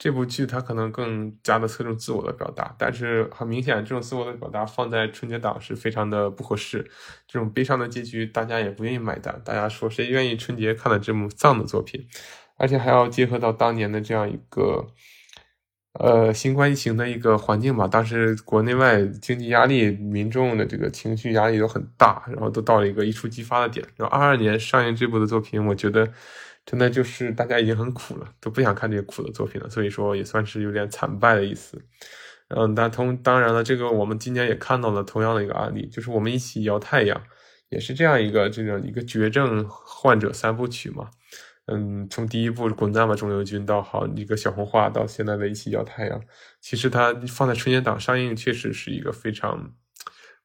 [0.03, 6.91] 这部剧它可能更加的侧重自我的表达，但是很明显，这种自我的表达放在春节档是非常的不合适。
[7.29, 9.39] 这种悲伤的结局，大家也不愿意买单。
[9.45, 12.09] 大家说谁愿意春节看了这么丧的作品？
[12.57, 14.87] 而且还要结合到当年的这样一个，
[15.93, 17.87] 呃，新冠疫情的一个环境吧。
[17.87, 23.87] 当时国内外经济压力、民众的这个情绪压力都很大，然后都到了一个一触即发的点。
[23.97, 26.11] 然后二二年上映这部的作品，我觉得。
[26.71, 31.83] 真的就是大家已经很苦了，都不想看这些苦的作品了，所以说也算是有点惨败的意思。
[32.47, 37.21] 嗯，但同当然了，这个我们今年也看到了同样的一个案例，就是我们一起摇太阳，
[37.71, 41.11] 也是这样一个这样一个绝症患者三部曲嘛。
[41.67, 46.21] 嗯，从第一部《滚蛋吧，肿瘤君》到好一个小红花，到现在的一起摇太阳，
[46.61, 49.75] 其实它放在春节档上映，确实是一个非常。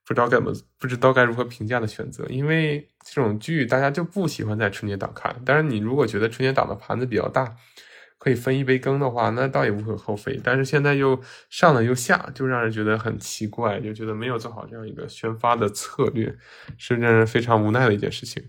[0.05, 5.35] 不知道该怎么，不知道该如何评价的选择，因为这种剧大家就不喜欢在春节档看。
[5.43, 7.55] 但是你如果觉得春节档的盘子比较大，
[8.17, 10.39] 可以分一杯羹的话，那倒也无可厚非。
[10.43, 16.35] 但是现在又上了又下，就让人觉得很奇怪，就觉得没有做好这样一个宣发的策略，
[16.77, 18.43] 是让人非常无奈的一件事情。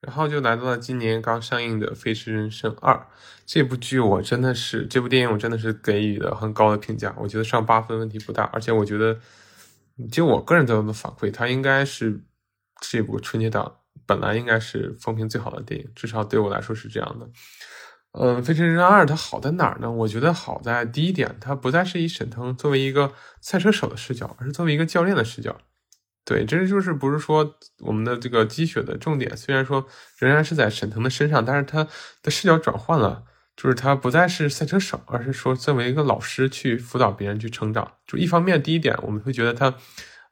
[0.00, 2.94] 然后就来到了今年刚上映的《飞驰人生二》
[3.46, 7.14] 这部剧，我真的是这部电影，我真的是给予了很高的评价。
[7.18, 9.18] 我觉得上八分问题不大，而且我觉得，
[10.10, 12.24] 就我个人得到的反馈，它应该是
[12.80, 17.28] 这部春节档本来应该是风评最好的电影，至少对我来说是这样的。
[18.16, 19.90] 嗯，《飞驰人生二》它好在哪儿呢？
[19.90, 25.56] 我觉得好在第一点，它不再是以沈腾作为一个赛车手的视角，而是作为一个教练的视角。
[26.24, 29.84] 对，这就是不是说我们的这个积雪的重点，虽然说
[30.16, 31.86] 仍然是在沈腾的身上，但是他
[32.22, 33.24] 的视角转换了，
[33.56, 37.92] 就是他不再是赛车手，而是说作为一个老师去辅导别人去成长。
[38.06, 39.74] 就一方面，第一点我们会觉得他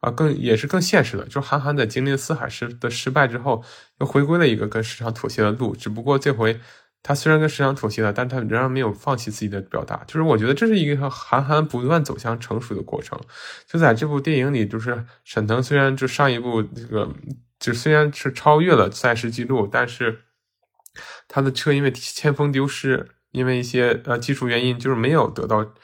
[0.00, 3.64] 啊更也是更现实的，就韩寒在经历四海失的失败之后，
[4.00, 6.61] 又回归了一个跟市场妥协的路，只不过这回。
[7.04, 10.04] 他虽然跟市场妥协了，但他仍然没有放弃自己的表达。
[10.06, 13.18] 就是我觉得这是一个韩寒不断走向成熟的过程。
[13.66, 17.12] 就在这部电影里，就是沈腾虽然就上一部这个，
[17.58, 20.20] 就虽然是超越了赛事记录，但是
[21.28, 25.74] 他的车因为铅封丢失，因为一些呃技术原因，就是没有得到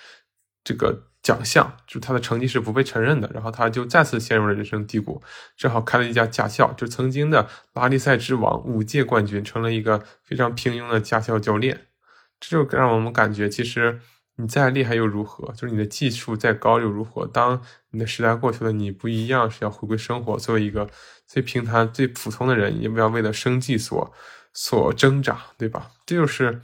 [0.62, 1.04] 这个。
[1.20, 5.20] 奖项就是他的成绩是不被承认的，然后他就再次陷入了人生低谷，
[5.56, 11.88] 正好开了一家驾校，就曾经的拉力赛之王、五届冠军，成了一个非常平庸的驾校教练。
[12.40, 14.00] 这就让我们感觉，其实
[14.36, 15.52] 你再厉害又如何？
[15.52, 17.26] 就是你的技术再高又如何？
[17.26, 20.88] 当你的时代过去了，你不一样是要回归生活，作为一个
[21.26, 24.14] 最平凡、最普通的人，也不要为了生计所
[24.60, 25.88] 所挣扎，对吧？
[26.04, 26.60] 这就是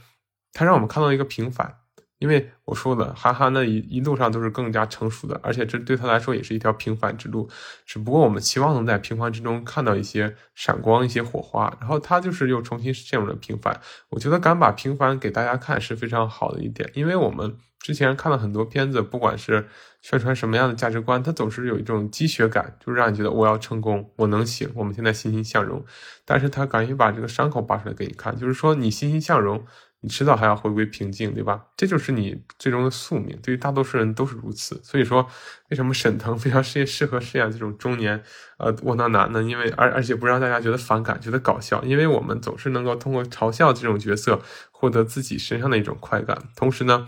[0.51, 1.77] 他让我们看到一个平凡。
[2.19, 7.49] 因为我说的，韩寒的一一路上都是更加成熟的，而且这对他来说也是一条平凡之路。
[7.85, 11.73] 只不过我们期望能在平凡之中看到一些闪光、一些火花。
[11.79, 13.79] 然后他就是又重新陷入了平凡。
[14.09, 19.67] 我觉得敢把平凡给大家看是非常好的一点，因为我们之前看了很多片子，不管是
[20.01, 25.85] 宣传什么样的价值观，它总是有一种积雪感，就是让你觉得我要成功，我能行，我们现在欣欣向荣。
[26.25, 29.63] 但是他敢于把这个伤口扒出来给你看，就是说你欣欣向荣。
[30.01, 31.65] 你迟早还要回归平静，对吧？
[31.75, 33.39] 这就是你最终的宿命。
[33.41, 34.79] 对于大多数人都是如此。
[34.83, 35.27] 所以说，
[35.69, 38.21] 为什么沈腾 非常适适合饰演这种中年
[38.59, 39.41] 呃窝囊男呢？
[39.41, 41.83] 因为而而且不让大家觉得反感，觉得搞笑。
[41.83, 46.37] 因为我们总是能够通过嘲笑这种角色，获得自己身上的一种快感。
[46.55, 47.07] 同时呢，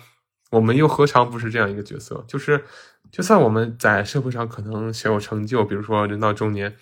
[0.52, 2.24] 我们又何尝不是这样一个角色？
[2.28, 2.64] 就是
[3.12, 6.76] 就算我们在社会上可能小有成就，比如说人到中年，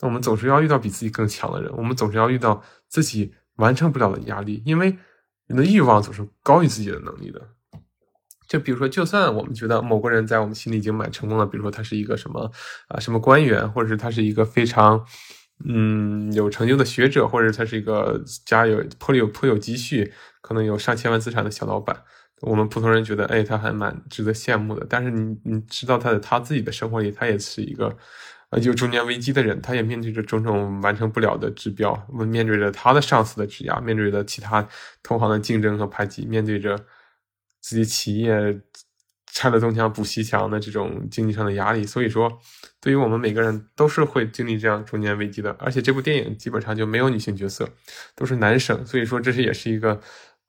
[0.00, 1.72] 那我们总是要遇到比自己更强的人。
[1.76, 4.96] 我们总是要遇到自己完成不了的压力，因为。
[5.48, 7.42] 人的欲望总是高于自己的能力的。
[8.48, 12.50] 就比如说，就算我们觉得某个人在我们心里已经蛮成功了，比如说他是一个什么
[12.88, 15.04] 啊什么官员，或者是他是一个非常
[15.66, 22.02] 嗯有成就的学者，或者他是一个家有颇有颇有积蓄，可能有上千万资产的小老板，
[22.42, 24.86] 我们普通人觉得哎他还蛮值得羡慕的。
[24.88, 27.96] 但是你你知道他的他自己的生活里，他也是一个。
[28.50, 34.68] 呃，有中年危机的人，他也面对着种种完成不了的指标，面对着他的上司的质押，面对着其他
[35.02, 36.78] 同行的竞争和排挤，面对着
[37.62, 38.60] 自己企业
[39.32, 41.86] 拆了东墙补西墙的这种经济上的压力。
[41.86, 42.30] 所以说，
[42.78, 45.56] 对于我们每个人都是会经历这样中年危机的。
[45.58, 47.66] 而且这部电影基本上就没有女性角色，
[48.14, 48.84] 都是男生。
[48.84, 49.98] 所以说，这是也是一个，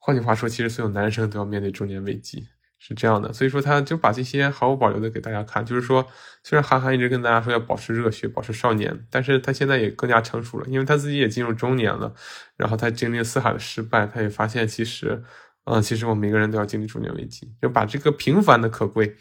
[0.05, 2.45] 换句话说，其实所有男生都要面对中年危机。
[2.85, 6.05] 是这样的，所以说他就把这些毫无保留的给大家看，就是说，
[6.43, 12.13] 虽然韩寒一直跟大家说要保持热血，保持少年，但是他现在也更加成熟了，因为他自己也进入中年了，
[12.57, 15.23] 然后他经历了四海的失败，他也发现其实，
[15.63, 19.15] 嗯，其实我们每个人都要经历中年危机，就把这个平凡的可贵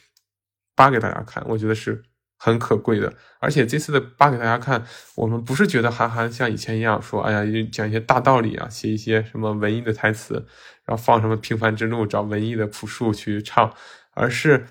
[0.74, 2.02] 扒给大家看，我觉得是。
[2.44, 10.34] 很可贵的，而且这次的扒给大家看，我们不是觉得韩寒像以前一样说，哎呀，讲一些大道理啊，写一些什么文艺的台词，
[10.84, 13.72] 然后放什么平凡之路，找文艺的朴树去唱，
[14.14, 14.66] 而是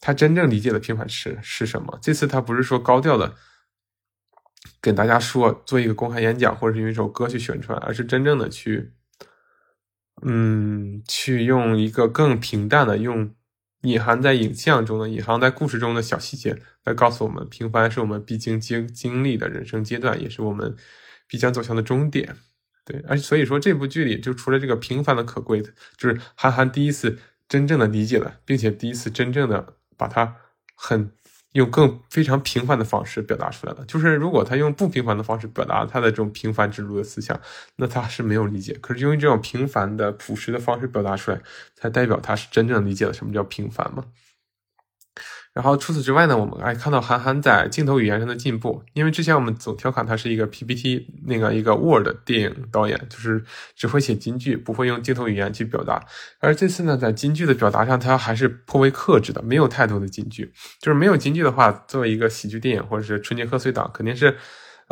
[0.00, 1.96] 他真正理解的平凡是是什么。
[2.02, 3.36] 这次他不是说高调的
[4.80, 8.94] 跟大家说做一个公开演讲，或者是用一首歌去宣传，而是真正的去，
[10.26, 13.32] 嗯，去用一个更平淡的用。
[13.82, 20.74] 隐含在影像中的、隐含在故事中的小细节，来告诉我们，平凡是我们必经经经历的人生阶段，也是我们
[21.28, 22.36] 必将走向的终点。
[22.84, 27.18] 对，而所以说，这部剧里就除了这个平凡的可贵的，就是韩寒第一次
[27.48, 30.36] 真正的理解了，并且第一次真正的把它
[30.74, 31.12] 很。
[31.52, 33.84] 用更非常平凡的方式表达出来的。
[33.86, 37.38] 就是如果他用不平凡的方式表达他的这种平凡之路的思想，
[37.76, 38.72] 那他是没有理解。
[38.80, 41.40] 可是用这种平凡的朴实的方式表达出来，
[41.74, 44.04] 才代表他是真正理解了什么叫平凡嘛。
[45.54, 48.82] 然后除此之外呢，我们还看到韩寒在镜头语言上的进步。
[48.94, 53.44] 因为之前我们总调侃他是一个 PPT 那个一个 Word 电影导演，就是
[53.76, 56.02] 只会写金句，不会用镜头语言去表达。
[56.40, 60.52] 而这次呢，在金句的表达上，他还是颇为克制的，没有太多的金句。
[60.80, 64.36] 就是没有金句的话，作为一个喜剧电影或者是春节贺岁档，肯定是。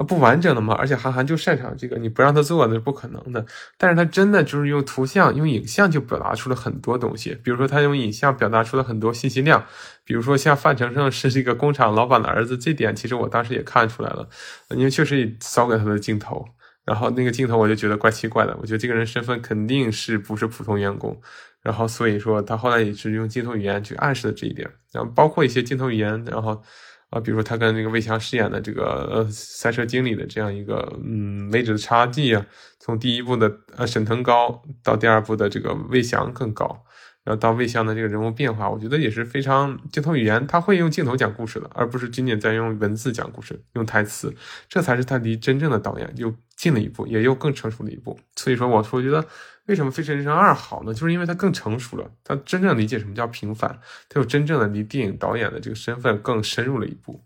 [0.04, 3.44] 不完整的嘛，而且韩寒就擅长这个，你不让他做那是不可能的。
[3.76, 9.64] 但是他真的就是用图像、用影像就表达出了很多东西，比如说他用影像表达出了很多信息量，
[10.04, 14.28] 比如说像范丞丞是这个工厂老板的儿子，这点其实我当时也看出来了，
[14.70, 16.44] 因为确实扫给他的镜头，
[16.84, 21.20] 然后那个镜头我就觉得怪奇怪的，我觉得这个人身份肯定是不是普通员工。
[21.62, 24.66] 然后，所以说他后来也是用镜头语言去暗示了这一点。
[24.92, 26.62] 然后包括一些镜头语言，然后
[27.10, 32.46] 啊，比如说他跟那个魏翔饰演的这个呃赛车经理的这样一个嗯位置的差距啊，
[32.78, 36.84] 从第一部的呃沈腾高到第二部的这个魏翔更高。
[37.22, 44.34] 然后到魏翔的这个人物变化，我觉得也是非常镜头语言，他会用镜头讲故事的，而不是仅仅在用文字讲故事、用台词，
[44.70, 48.18] 这才是他离真正的导演又近了一步，也又更成熟了一步。
[48.36, 49.22] 所以说，我说觉得
[49.70, 50.92] 为什么《飞驰人生二》好呢？
[50.92, 57.24] 就是因为它更成熟了，他真正理解什么叫平凡，他有真正的离电影导演的这个身份更深入了一步。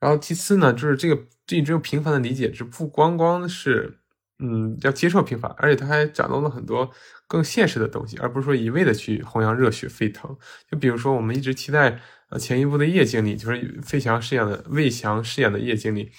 [0.00, 1.14] 然后其次呢，就是这个
[1.46, 4.00] 对这种平凡的理解，是不光光是。
[4.38, 6.92] 嗯，要接受平凡，而且他还展露了很多
[7.26, 10.36] 更现实的东西，而不是说一味的去弘扬热血沸腾。
[10.70, 16.12] 就比如说，我们一直期待呃前一部的叶经理，就是费翔饰演的魏翔饰演的叶经理，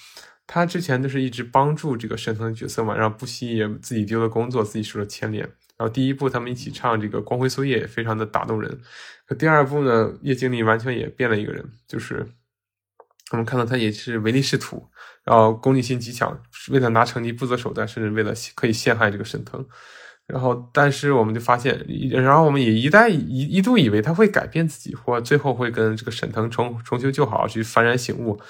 [0.48, 5.44] 他之前就是一直帮助这个沈腾的角色嘛，然后不惜也自己丢了工作，自己受了牵连。
[5.76, 8.80] 然后第一部他们一起唱这个《光辉岁月》，也非常的打动人。
[9.26, 12.26] 可第二部呢，叶经理完全也变了一个人，就是
[13.30, 14.88] 我们看到他也是唯利是图。
[15.24, 19.64] 然后功利心极强，为了拿成绩不择手段，甚至为了可以陷害这个沈腾。
[20.26, 28.40] 然后，但是我们就发现，然后我们也一旦一一度以为他会改变自己，或最后会跟这个沈腾重重修旧好，去幡然醒悟。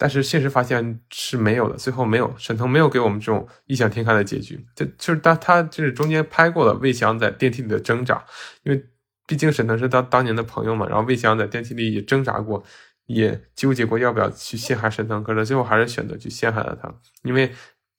[0.00, 4.64] 但是现实发现是没有的，最后没有沈腾没有给我们这种异想天开的结局。
[4.74, 8.24] 这就是他他就是中间拍过了魏翔在电梯里的挣扎，
[8.62, 8.82] 因为
[9.26, 10.86] 毕竟沈腾是他当年的朋友嘛。
[10.88, 12.64] 然后魏翔在电梯里也挣扎过。
[13.06, 16.88] 也纠结过要不要去陷害沈腾，可是最后还是选择去陷害了他。
[17.24, 17.52] 因为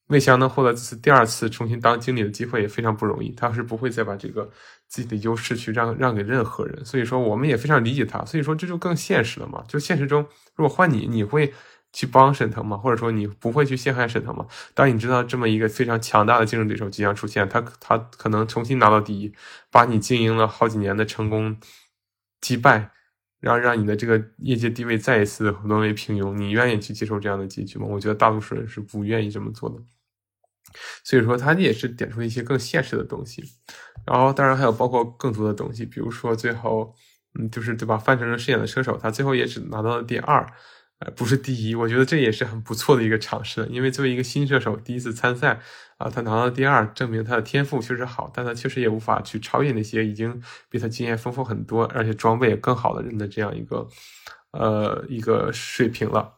[0.07, 4.49] 魏翔能获得这次第二次重新当经理的机会也非常不容易，他是不会再把这个
[4.87, 6.85] 自己的优势去让让给任何人。
[6.85, 8.23] 所以说，我们也非常理解他。
[8.23, 9.61] 所以说，这就更现实了嘛？
[9.67, 11.53] 就现实中，如果换你，你会
[11.93, 12.77] 去帮沈腾吗？
[12.77, 14.45] 或者说，你不会去陷害沈腾吗？
[14.73, 19.33] 当你知道这么一个非常强大的竞争对手即将出现，他他可能重新拿到第一，
[19.69, 21.57] 把你经营了好几年的成功
[22.39, 22.91] 击败。
[23.39, 27.87] 然后让你的这个业界地位再一次沦为平庸，你愿意去接受这样的结局吗？
[27.89, 29.77] 我觉得大多数人是不愿意这么做的。
[31.03, 33.43] 所以说，他也是点出了一些更现实的东西。
[34.05, 36.93] 然后，当然还有包括更多的东西，比如说最后，
[37.33, 37.97] 嗯，就是对吧？
[37.97, 40.45] 范丞丞饰演的车手，他最后也只拿到了第二。
[41.03, 43.67] 呃，不是第一，我觉得这也是很不错的一个尝试。
[43.71, 45.59] 因为作为一个新射手，第一次参赛
[45.97, 53.87] 啊，他拿到第二，证明他的天赋确实好，但他确实也无法去超越那些已经比他经验丰富很多，而且装备也更好的人的这样一个
[54.51, 56.35] 呃一个水平了。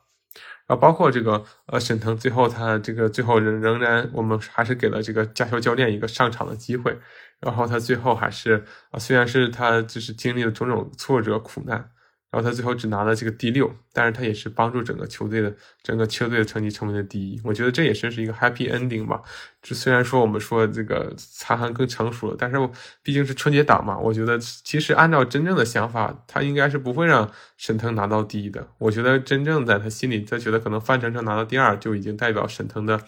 [0.65, 6.97] 然后包括这个呃沈腾，最后他这个最后仍仍然，我们还是给了这个驾校教练一个上场的机会。
[7.41, 11.89] 然后他最后还是啊，虽然是他就是经历了种种挫折苦难。
[12.33, 17.39] 然后他最后只拿了这个第六，但是他也是帮助整个球队的整个球队的成绩成为了第一。
[17.43, 19.21] 我觉得这也算是一个 happy ending 吧。
[19.61, 22.57] 就虽然说我们说这个残寒更成熟了，但是
[23.03, 28.67] 毕竟是春节档嘛，我觉得其实按照真正的想法，他应该是不会让沈腾拿到第一的。
[28.79, 32.99] 我觉得真正在他心里，他觉得可能范丞丞拿到第二就已经代表沈腾的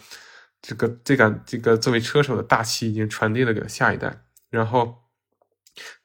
[0.62, 4.22] 这个这杆这个作为车手的大旗已经传递了给下一代。
[4.50, 4.98] 然后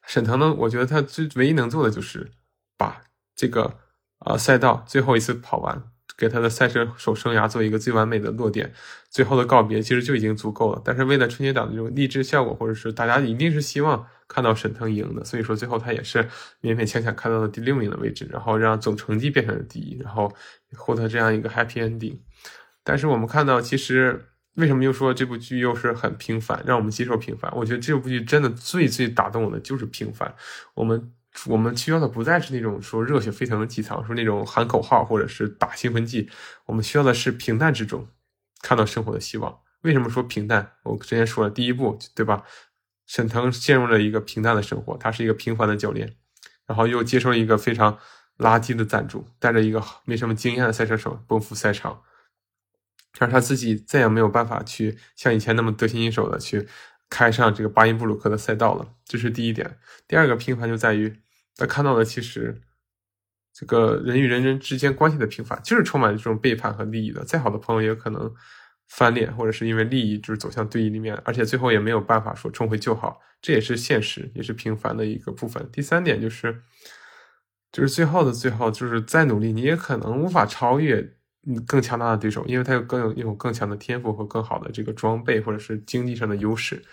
[0.07, 2.31] 沈腾呢，我觉得他最唯一能做的就是
[2.75, 3.03] 把。
[3.41, 3.79] 这个
[4.19, 5.81] 啊赛道最后一次跑完，
[6.15, 8.71] 给他的赛车手生涯做一个最完美的落点，
[9.09, 10.79] 最后的告别其实就已经足够了。
[10.85, 16.23] 但是为了春节档的这种励志效果，或者是大家一定是希望看到沈腾赢的，所以说最后他也是
[16.61, 20.31] 勉勉强强看到了第六名的位置，然后让总成绩变成了第一，然后
[20.77, 22.19] 获得这样一个 happy ending。
[22.83, 24.23] 但是我们看到，其实
[24.57, 27.51] 为什么又说这部剧又是很平凡，让我们接受平凡？
[27.55, 30.35] 我觉得这部剧真的最最打动我的就是平凡。
[30.75, 31.11] 我们。
[31.47, 36.29] 我们需要的不再是那种说热血沸腾的气场，说那种喊口号或者是打兴奋剂，
[36.65, 38.07] 我们需要的是平淡之中
[38.61, 39.59] 看到生活的希望。
[39.81, 40.73] 为什么说平淡？
[40.83, 42.43] 我之前说了，第一步对吧？
[43.07, 46.15] 沈腾陷入了一个平淡的生活，他是一个平凡的教练，
[46.65, 47.97] 然后又接受了一个非常
[48.37, 52.03] 垃圾的赞助，带着一个没什么经验的赛车手奔赴赛场，
[53.17, 56.67] 让他自己再也没有办法去像以前那么得心应手的去。
[57.11, 59.77] 开上这个巴音布鲁克的赛道了，这是第一点。
[60.07, 61.13] 第二个平凡就在于，
[61.57, 62.61] 他看到的其实
[63.53, 67.25] 这个人与人人之间关系的平凡，就是充满这种背叛和利益的。
[67.25, 68.33] 再好的朋友也可能
[68.87, 75.69] 翻脸，或者是因为利益就是走向对立面，而且最后也没有办法说重回旧好，这也是现实，也是平凡的一个部分。
[75.69, 76.61] 第三点就是，
[77.73, 81.17] 就是最后的最后，就是再努力你也可能无法超越
[81.67, 86.83] 更强大的对手，因为他有更有有更强的天赋和更好的这个装备或者是经济上的优势。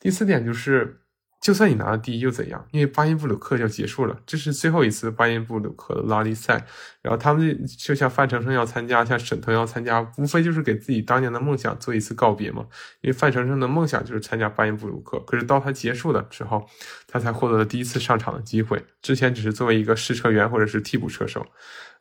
[0.00, 1.00] 第四点就是。
[1.38, 2.66] 就算你拿了第一又怎样？
[2.72, 6.66] 因为巴音布鲁克要结束了，这是最后一次巴音布鲁克的拉力赛。
[7.02, 12.66] 然后他们就像范丞丞要参加，像沈腾要参加，无非就是给自己当年的梦想做一次告别嘛。
[13.02, 16.66] 因为范丞丞的梦想就是参加巴音布鲁克，可是到他结束的时候，
[17.06, 18.82] 他才获得了第一次上场的机会。
[19.00, 21.46] 之前只是作为一个试车员或者是替补车手，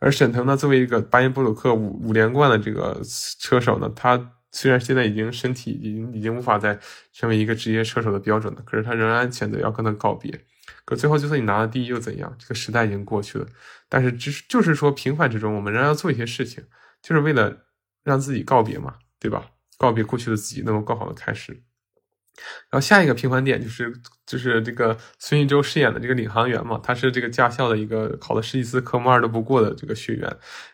[0.05, 3.01] 而沈腾呢，作为一个巴音布鲁克五五连冠的这个
[3.39, 4.33] 车手呢，他。
[4.51, 6.79] 虽然现在已经身体已经已经无法再
[7.11, 10.31] 成为一个职业车手的标准了，可是他仍然选择要跟他告别。
[10.85, 12.33] 可最后，就算你拿了第一又怎样？
[12.39, 13.45] 这个时代已经过去了。
[13.89, 16.63] 但是，只是就是说，平凡之中，我们仍然要做一些事情，
[17.01, 17.65] 就是为了
[18.05, 19.45] 让自己告别嘛，对吧？
[19.77, 21.64] 告别过去的自己，能够更好的开始。
[22.69, 23.93] 然后下一个平凡点就是
[24.25, 30.21] 就是这个孙艺洲饰演的这个领航员嘛，他是这个驾校的一个考了十几次科目二都不过的这个学员，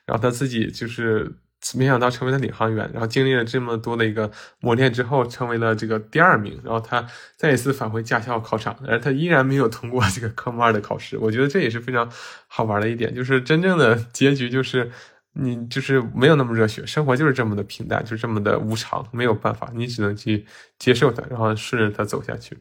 [0.06, 1.32] 然后他自己就是。
[1.76, 4.32] 没想到成为了领航员，然后经历了这么多的一个
[4.62, 6.60] 磨练之后，成为了这个第二名。
[6.64, 7.06] 然后他
[7.38, 11.20] 再一次返回驾校考场，而他依然没有通过这个科目二的考试。
[11.20, 12.12] 我觉得这也是非常
[12.48, 14.92] 好玩的一点，就是真正的结局就是
[15.34, 20.46] 你就是没有那么热血，生活就是这么的平淡，就这么的无常，没有办法，你只能去
[20.80, 22.56] 接受它，然后顺着它走下去。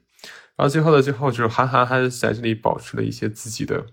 [0.56, 3.86] 然后最后的最后，就是韩寒还是在这里保持了一些自己的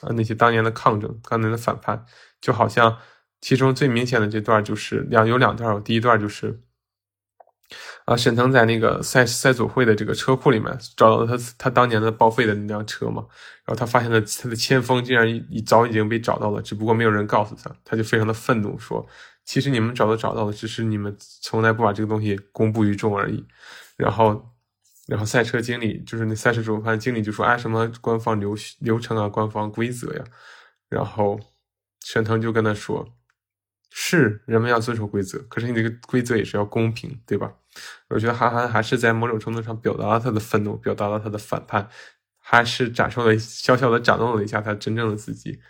[0.00, 2.04] 啊那些当年的抗争，当年的反叛，
[2.40, 2.98] 就好像。
[3.40, 6.60] 其中最明显的这段就是两有两段，第一段就是
[8.04, 13.26] 啊，沈腾在那个赛赛组会的这个车库里面找到他他当年的报废的那辆车嘛，
[13.64, 19.06] 然后他发现了他的前锋竟然已早已经被找到了，只不过没有人告诉他，他就非常的愤怒，说
[19.44, 23.44] 其实你们找都找到了，只是你们从来不把这个东西公布于众而已。
[23.96, 24.50] 然后，
[25.06, 30.24] 然后赛车经理就是那赛事主办经理就说啊，什么官方流流程啊，官方规则呀，
[30.88, 31.38] 然后
[32.04, 33.06] 沈腾就跟他说。
[33.90, 37.52] 是人们要遵守规则，可是你这个规则也是要公平，对吧？
[38.08, 41.88] 我觉得韩寒还是在某种程度上表达了他的愤怒，表达了他的反叛，
[42.38, 45.60] 还是展示了小小的展露了一下他真正的自己。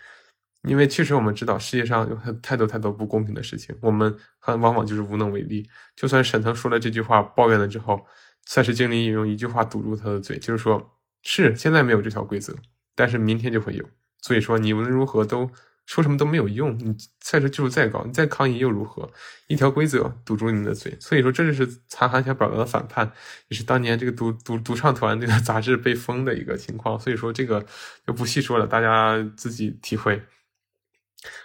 [0.63, 5.69] 因为确实我们知道世界上有太多太多不公平的事情，我们很往往就是无能为力。
[5.95, 8.05] 就算沈腾说了这句话抱怨了之后，
[8.45, 12.55] 赛事经理也用一句话堵住他的嘴，就是说：是现在没有这条规则，
[12.95, 13.85] 但是明天就会有。
[14.21, 15.49] 所以说你无论如何都。
[15.89, 19.11] 说什么都没有用，你赛车技术再高，你再抗议又如何？
[19.47, 23.11] 一条规则堵住你的嘴，所以说这就是残寒想表达的反叛，
[23.47, 26.99] 也是当年这个独独独唱团这个 杂志被封的一个情况。
[26.99, 27.65] 所以说这个
[28.05, 30.21] 就不细说了，大家自己体会。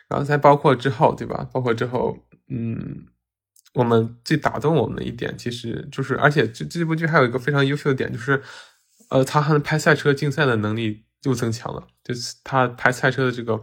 [0.09, 1.49] 然后再包括之后，对吧？
[1.51, 2.19] 包括之后，
[2.51, 3.07] 嗯，
[3.73, 8.43] 我们最打动我们的一点，其实就是，而且这这部剧还有一个非常优秀的点，就是，
[9.09, 11.07] 呃，他还拍赛车竞赛的能力。
[11.25, 13.63] 又增强了，就是他拍赛车的这个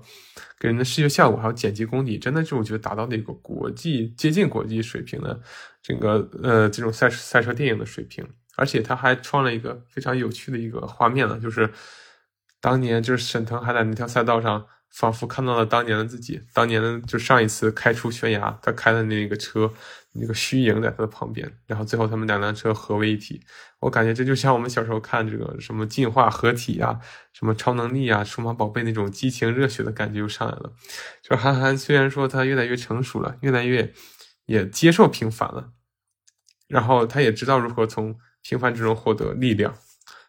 [0.60, 5.40] 给人的视觉效果，还有剪辑功底，真的是我觉得达到了一个国际接近国际水平的
[5.82, 11.72] 整个呃这种赛赛车电影的水平，而且他还创了一个非常有趣的一个画面呢，就是
[12.60, 14.66] 当年就是沈腾还在那条赛道上。
[14.92, 19.72] 仿佛看到了当年的自己，当年的就上一次开出悬崖，他开的那个车，
[20.12, 23.42] 那个虚影在他的旁边，然后最后他们两辆车合为一体。
[23.80, 27.00] 我感觉这就像我们小时候看这个什么进化合体啊，
[27.34, 30.74] 什么超能力啊，数码宝贝那种激情热血的感觉又上来了。
[31.22, 33.94] 就韩寒虽然说他越来越成熟了，越来越
[34.46, 35.72] 也接受平凡了，
[36.68, 39.74] 然后他也知道如何从平凡之中获得力量，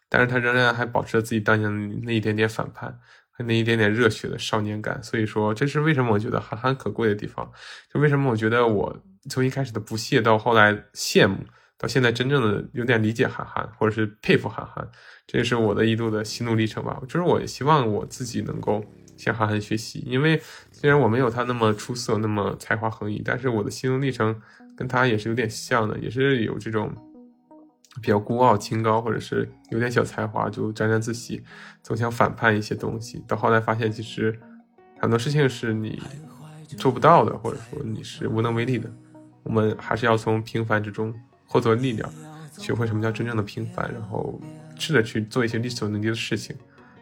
[0.08, 3.00] 但是他仍然还保持着自己当年的那一点点反叛。
[3.32, 7.50] 和那一点点热血的少年感，所以说这是为什么我觉得韩寒可贵的地方。
[7.92, 11.38] 就为什么我觉得我从一开始的不屑到后来羡慕，
[11.78, 14.86] 到现在真正的有点理解韩寒，或者是佩服韩寒，
[15.26, 17.00] 这也是我的一路的心路历程吧。
[17.08, 18.84] 就是我希望我自己能够
[19.16, 24.40] 向韩寒学习，因为虽然我没有他那么出色，那么才华横溢，但是我的心路历程
[24.76, 26.94] 跟他也是有点像的，也是有这种。
[28.00, 31.42] 比较孤傲清高，或者是有点小才华，就沾沾自喜，
[31.82, 33.22] 总想反叛一些东西。
[33.26, 34.38] 到后来发现，其实
[34.98, 36.00] 很多事情是你
[36.78, 38.90] 做不到的，或者说你是无能为力的。
[39.42, 41.12] 我们还是要从平凡之中
[41.46, 42.10] 获得力量，
[42.56, 44.40] 学会什么叫真正的平凡，然后
[44.78, 46.56] 试着去做一些力所能及的事情。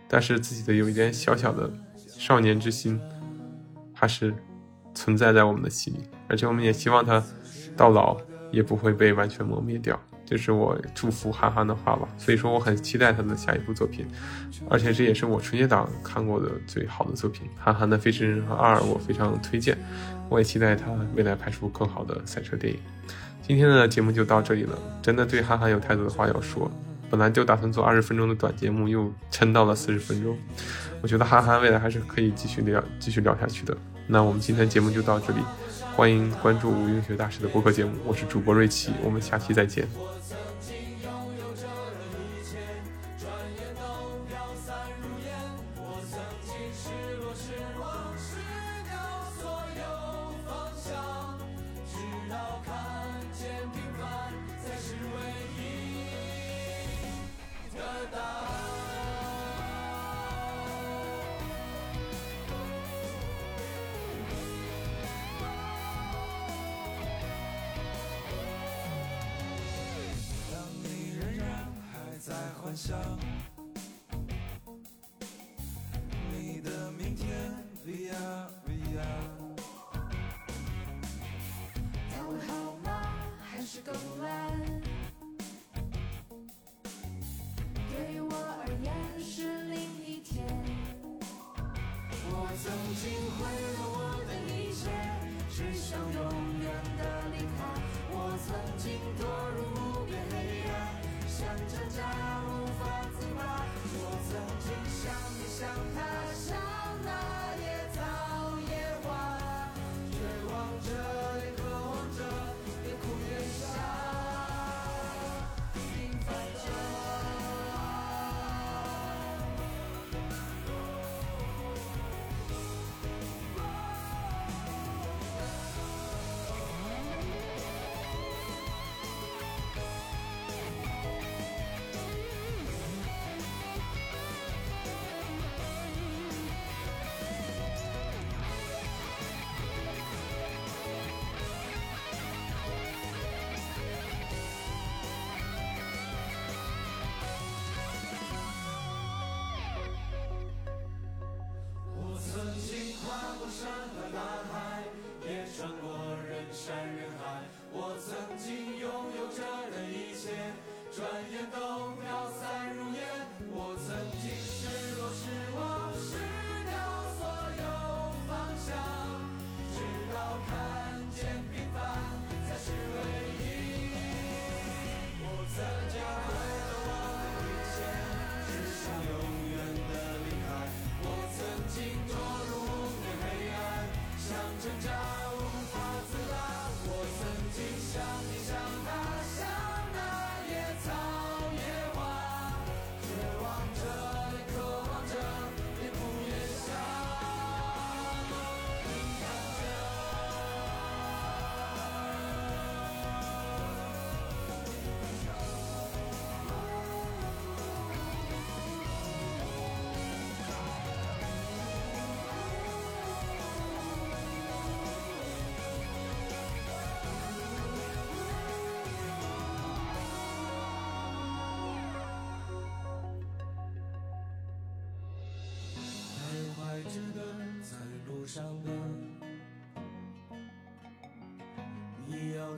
[0.09, 1.70] 但是自己的有一点小小的
[2.09, 3.01] 少年之心，
[3.95, 4.34] 还是
[4.93, 7.22] 存在在我们的心里，而且我们也希望他
[7.76, 8.16] 到老
[8.51, 9.97] 也不会被完全磨灭掉。
[10.31, 14.07] 这是我祝福韩寒的话吧，所以说我很期待他的下一部作品，
[14.68, 17.49] 而且这也是我春节档看过的最好的作品。
[17.59, 19.76] 韩寒的《飞驰人生二》我非常推荐，
[20.28, 22.78] 我也期待他未来拍出更好的赛车电影。
[23.43, 26.70] 今天的节目就到这里了，真的对韩寒有太多的话要说，
[27.11, 30.39] 本来就打算做二十分钟的短节目，又撑到了四十分钟。
[31.03, 33.76] 我觉得韩寒未来还是可以继续聊，继续聊下去的。
[34.07, 35.41] 那我们今天节目就到这里。
[35.97, 39.89] 欢迎关注无用学大师的播客节目，我是主播瑞奇，我们下期再见。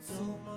[0.02, 0.51] 走吗